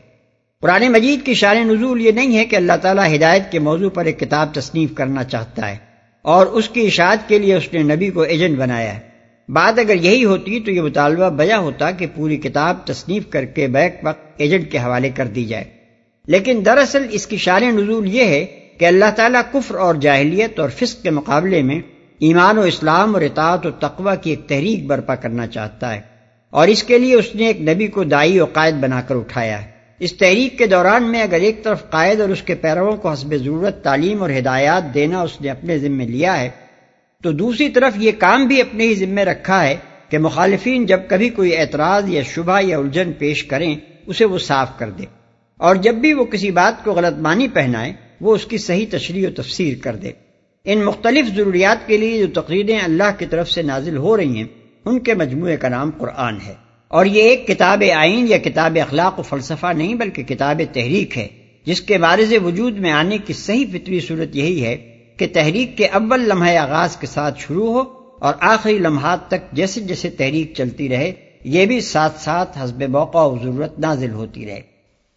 قرآن 0.62 0.92
مجید 0.92 1.26
کی 1.26 1.34
شان 1.34 1.68
نزول 1.68 2.02
یہ 2.02 2.12
نہیں 2.12 2.38
ہے 2.38 2.46
کہ 2.46 2.56
اللہ 2.56 2.74
تعالیٰ 2.82 3.16
ہدایت 3.16 3.52
کے 3.52 3.60
موضوع 3.60 3.90
پر 3.90 4.06
ایک 4.06 4.20
کتاب 4.20 4.56
تصنیف 4.56 4.94
کرنا 4.94 5.24
چاہتا 5.24 5.72
ہے 5.72 5.78
اور 6.22 6.48
اس 6.48 6.70
کی 6.70 6.82
اشاعت 6.82 7.30
کے 7.30 7.40
لیے 7.40 7.56
اس 7.56 7.74
نے 7.74 7.96
نبی 7.96 8.10
کو 8.10 8.22
ایجنٹ 8.22 8.58
بنایا 8.58 8.96
ہے۔ 8.96 9.00
بات 9.50 9.80
اگر 9.80 9.96
یہی 9.96 10.26
ہوتی 10.26 10.60
تو 10.60 10.72
یہ 10.72 10.82
مطالبہ 10.82 11.30
بجا 11.30 11.58
ہوتا 11.58 11.92
کہ 11.92 12.06
پوری 12.16 12.38
کتاب 12.38 12.88
تصنیف 12.88 13.24
کر 13.30 13.46
کے 13.46 13.68
بیک 13.68 13.96
وقت 14.04 14.22
ایجنٹ 14.38 14.72
کے 14.72 14.78
حوالے 14.78 15.10
کر 15.10 15.26
دی 15.26 15.46
جائے۔ 15.46 15.64
لیکن 16.28 16.62
دراصل 16.66 17.06
اس 17.12 17.28
کی 17.28 17.38
شان 17.38 17.64
نزول 17.64 18.16
یہ 18.16 18.26
ہے 18.26 18.46
کہ 18.78 18.86
اللہ 18.86 19.12
تعالیٰ 19.16 19.42
کفر 19.52 19.76
اور 19.76 19.96
جاہلیت 19.96 20.60
اور 20.60 20.70
فسق 20.70 21.04
کے 21.04 21.10
مقابلے 21.10 21.62
میں 21.62 21.80
ایمان 22.22 22.58
و 22.58 22.62
اسلام 22.62 23.14
اور 23.14 23.22
اطاعت 23.22 23.66
و 23.66 23.72
تقوی 23.72 24.14
کی 24.22 24.30
ایک 24.30 24.48
تحریک 24.48 24.86
برپا 24.86 25.16
کرنا 25.16 25.48
چاہتا 25.48 25.96
ہے 25.96 26.02
اور 26.50 26.68
اس 26.68 26.84
کے 26.84 26.98
لیے 26.98 27.16
اس 27.16 27.36
نے 27.36 27.48
ایک 27.48 27.62
نبی 27.62 27.88
کو 27.88 28.04
دائی 28.04 28.40
و 28.40 28.46
قائد 28.46 28.76
بنا 28.76 29.02
کر 29.02 29.16
اٹھایا 29.16 29.66
ہے۔ 29.66 29.72
اس 30.00 30.18
تحریک 30.18 30.58
کے 30.58 30.68
دوران 30.68 31.12
میں 31.12 31.22
اگر 31.22 31.40
ایک 31.40 31.64
طرف 31.64 31.90
قائد 31.90 32.22
اور 32.22 32.30
اس 32.30 32.42
کے 32.42 32.56
پیرووں 32.56 32.98
کو 32.98 33.12
حسب 33.12 33.36
ضرورت 33.36 33.84
تعلیم 33.84 34.22
اور 34.22 34.30
ہدایات 34.30 34.94
دینا 34.94 35.22
اس 35.22 35.42
نے 35.42 35.50
اپنے 35.50 35.80
ذمے 35.80 36.06
لیا 36.06 36.42
ہے، 36.42 36.50
تو 37.24 37.32
دوسری 37.32 37.70
طرف 37.70 37.94
یہ 37.96 38.12
کام 38.20 38.48
بھی 38.48 38.62
اپنے 38.62 38.84
ہی 38.84 38.96
ذمے 38.96 39.26
رکھا 39.26 39.64
ہے 39.64 39.76
کہ 40.10 40.18
مخالفین 40.18 40.86
جب 40.86 41.00
کبھی 41.08 41.30
کوئی 41.30 41.58
اعتراض 41.58 42.10
یا 42.10 42.22
شبہ 42.22 42.60
یا 42.62 42.78
الجھن 42.78 43.12
پیش 43.14 43.44
کریں، 43.44 43.76
اسے 44.06 44.26
وہ 44.26 44.38
صاف 44.38 44.80
کر 44.80 44.90
دے۔ 44.90 45.04
اور 45.58 45.76
جب 45.76 45.96
بھی 45.96 46.14
وہ 46.14 46.26
کسی 46.26 46.52
بات 46.52 46.84
کو 46.84 46.94
غلط 46.94 47.18
مانی 47.18 47.48
پہنائے، 47.48 47.94
وہ 48.22 48.36
اس 48.36 48.46
کی 48.46 48.58
صحیح 48.58 48.86
تشریح 48.92 49.28
و 49.28 49.42
تفسیر 49.42 49.78
کر 49.84 49.96
دے۔ 49.96 50.12
ان 50.66 50.84
مختلف 50.84 51.36
ضروریات 51.36 51.88
کے 51.88 51.98
لیے 51.98 52.26
جو 52.26 52.42
تقریریں 52.42 52.80
اللہ 52.80 53.20
کی 53.20 53.26
طرف 53.26 53.50
سے 53.50 53.62
نازل 53.62 53.98
ہو 53.98 54.18
رہی 54.18 54.38
ہیں، 54.38 54.48
ان 54.86 55.00
کے 55.00 55.14
مجموعے 55.14 55.58
کا 55.58 55.70
نام 55.70 55.92
قرآن 55.98 56.36
ہے۔ 56.48 56.54
اور 56.88 57.06
یہ 57.06 57.22
ایک 57.22 57.48
کتاب 57.48 57.84
آئین 57.96 58.28
یا 58.28 58.38
کتاب 58.38 58.78
اخلاق 58.82 59.20
و 59.20 59.22
فلسفہ 59.22 59.74
نہیں 59.74 59.96
بلکہ 59.96 60.24
کتاب 60.24 60.62
تحریک 60.74 61.18
ہے، 61.18 61.28
جس 61.66 61.82
کے 61.82 61.98
بارز 61.98 62.34
وجود 62.44 62.78
میں 62.78 62.92
آنے 62.92 63.18
کی 63.18 63.34
صحیح 63.34 63.66
فطری 63.74 64.00
صورت 64.00 64.36
یہی 64.36 64.66
ہے 64.66 64.98
کہ 65.18 65.28
تحریک 65.34 65.78
کے 65.78 65.86
اول 65.86 66.20
لمحے 66.20 66.58
آغاز 66.58 66.98
کے 66.98 67.08
ساتھ 67.08 67.40
شروع 67.40 67.74
ہو 67.74 67.84
اور 68.20 68.34
آخری 68.40 68.78
لمحات 68.78 69.28
تک 69.28 69.52
جیسے 69.54 69.82
جیسے 69.82 70.10
تحریک 70.10 70.54
چلتی 70.58 70.90
رہے، 70.90 71.12
یہ 71.44 71.66
بھی 71.66 71.82
ساتھ 71.82 72.22
ساتھ 72.22 72.58
حسب 72.58 72.84
موقع 72.90 73.18
و 73.18 73.38
ضرورت 73.44 73.80
نازل 73.80 74.12
ہوتی 74.12 74.46
رہے۔ 74.46 74.71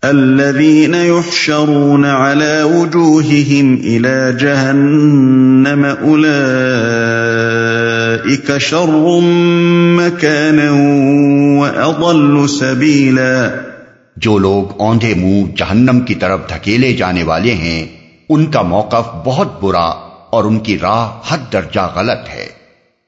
الذين 0.05 0.95
يحشرون 0.95 2.05
على 2.05 2.63
وجوههم 2.63 3.83
إلى 3.83 4.39
جهنم 4.39 5.87
أولئك 6.03 8.59
شر 8.59 9.21
مكانا 9.97 10.71
وأضل 11.59 12.49
سبيلا. 12.49 13.49
جو 14.17 14.39
لوگ 14.39 14.81
اوندھے 14.81 15.15
منہ 15.15 15.57
جہنم 15.57 16.01
کی 16.01 16.15
طرف 16.15 16.41
دھکیلے 16.49 16.93
جانے 16.93 17.23
والے 17.23 17.55
ہیں 17.55 17.87
ان 18.29 18.47
کا 18.47 18.63
موقف 18.63 19.25
بہت 19.25 19.63
برا 19.63 19.93
اور 20.31 20.45
ان 20.45 20.59
کی 20.59 20.79
راہ 20.79 21.11
حد 21.29 21.53
درجہ 21.53 21.93
غلط 21.95 22.29
ہے۔ 22.29 22.47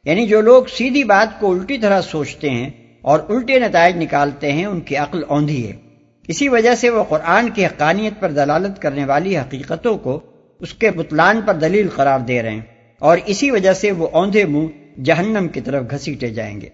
یعنی 0.05 0.27
جو 0.27 0.41
لوگ 0.41 0.65
سیدھی 0.65 1.05
بات 1.05 1.41
کو 1.41 1.53
الٹی 1.53 1.79
طرح 1.79 2.01
سوچتے 2.01 2.51
ہیں 2.51 2.71
اور 3.03 3.19
الٹے 3.29 3.59
نتائج 3.59 3.97
نکالتے 3.97 4.53
ہیں 4.53 4.65
ان 4.65 4.81
کی 4.81 4.97
عقل 4.97 5.23
اوندھی 5.29 5.67
ہے۔ 5.67 5.86
اسی 6.29 6.49
وجہ 6.49 6.75
سے 6.75 6.91
وہ 6.91 7.05
قرآن 7.05 7.51
کی 7.51 7.67
حقانیت 7.67 8.21
پر 8.21 8.31
دلالت 8.31 8.83
کرنے 8.83 9.05
والی 9.05 9.39
حقیقتوں 9.39 9.99
کو 9.99 10.21
اس 10.61 10.75
کے 10.75 10.91
بتلان 10.91 11.41
پر 11.47 11.55
دلیل 11.55 11.89
قرار 11.89 12.21
دے 12.21 12.43
رہے 12.43 12.51
ہیں 12.51 12.61
اور 12.99 13.19
اسی 13.27 13.51
وجہ 13.51 13.73
سے 13.73 13.91
وہ 13.91 14.09
اوندھے 14.09 14.45
منہ 14.45 15.01
جہنم 15.03 15.49
کی 15.49 15.61
طرف 15.61 15.85
گھسیٹے 15.91 16.31
جائیں 16.31 16.61
گے۔ 16.61 16.69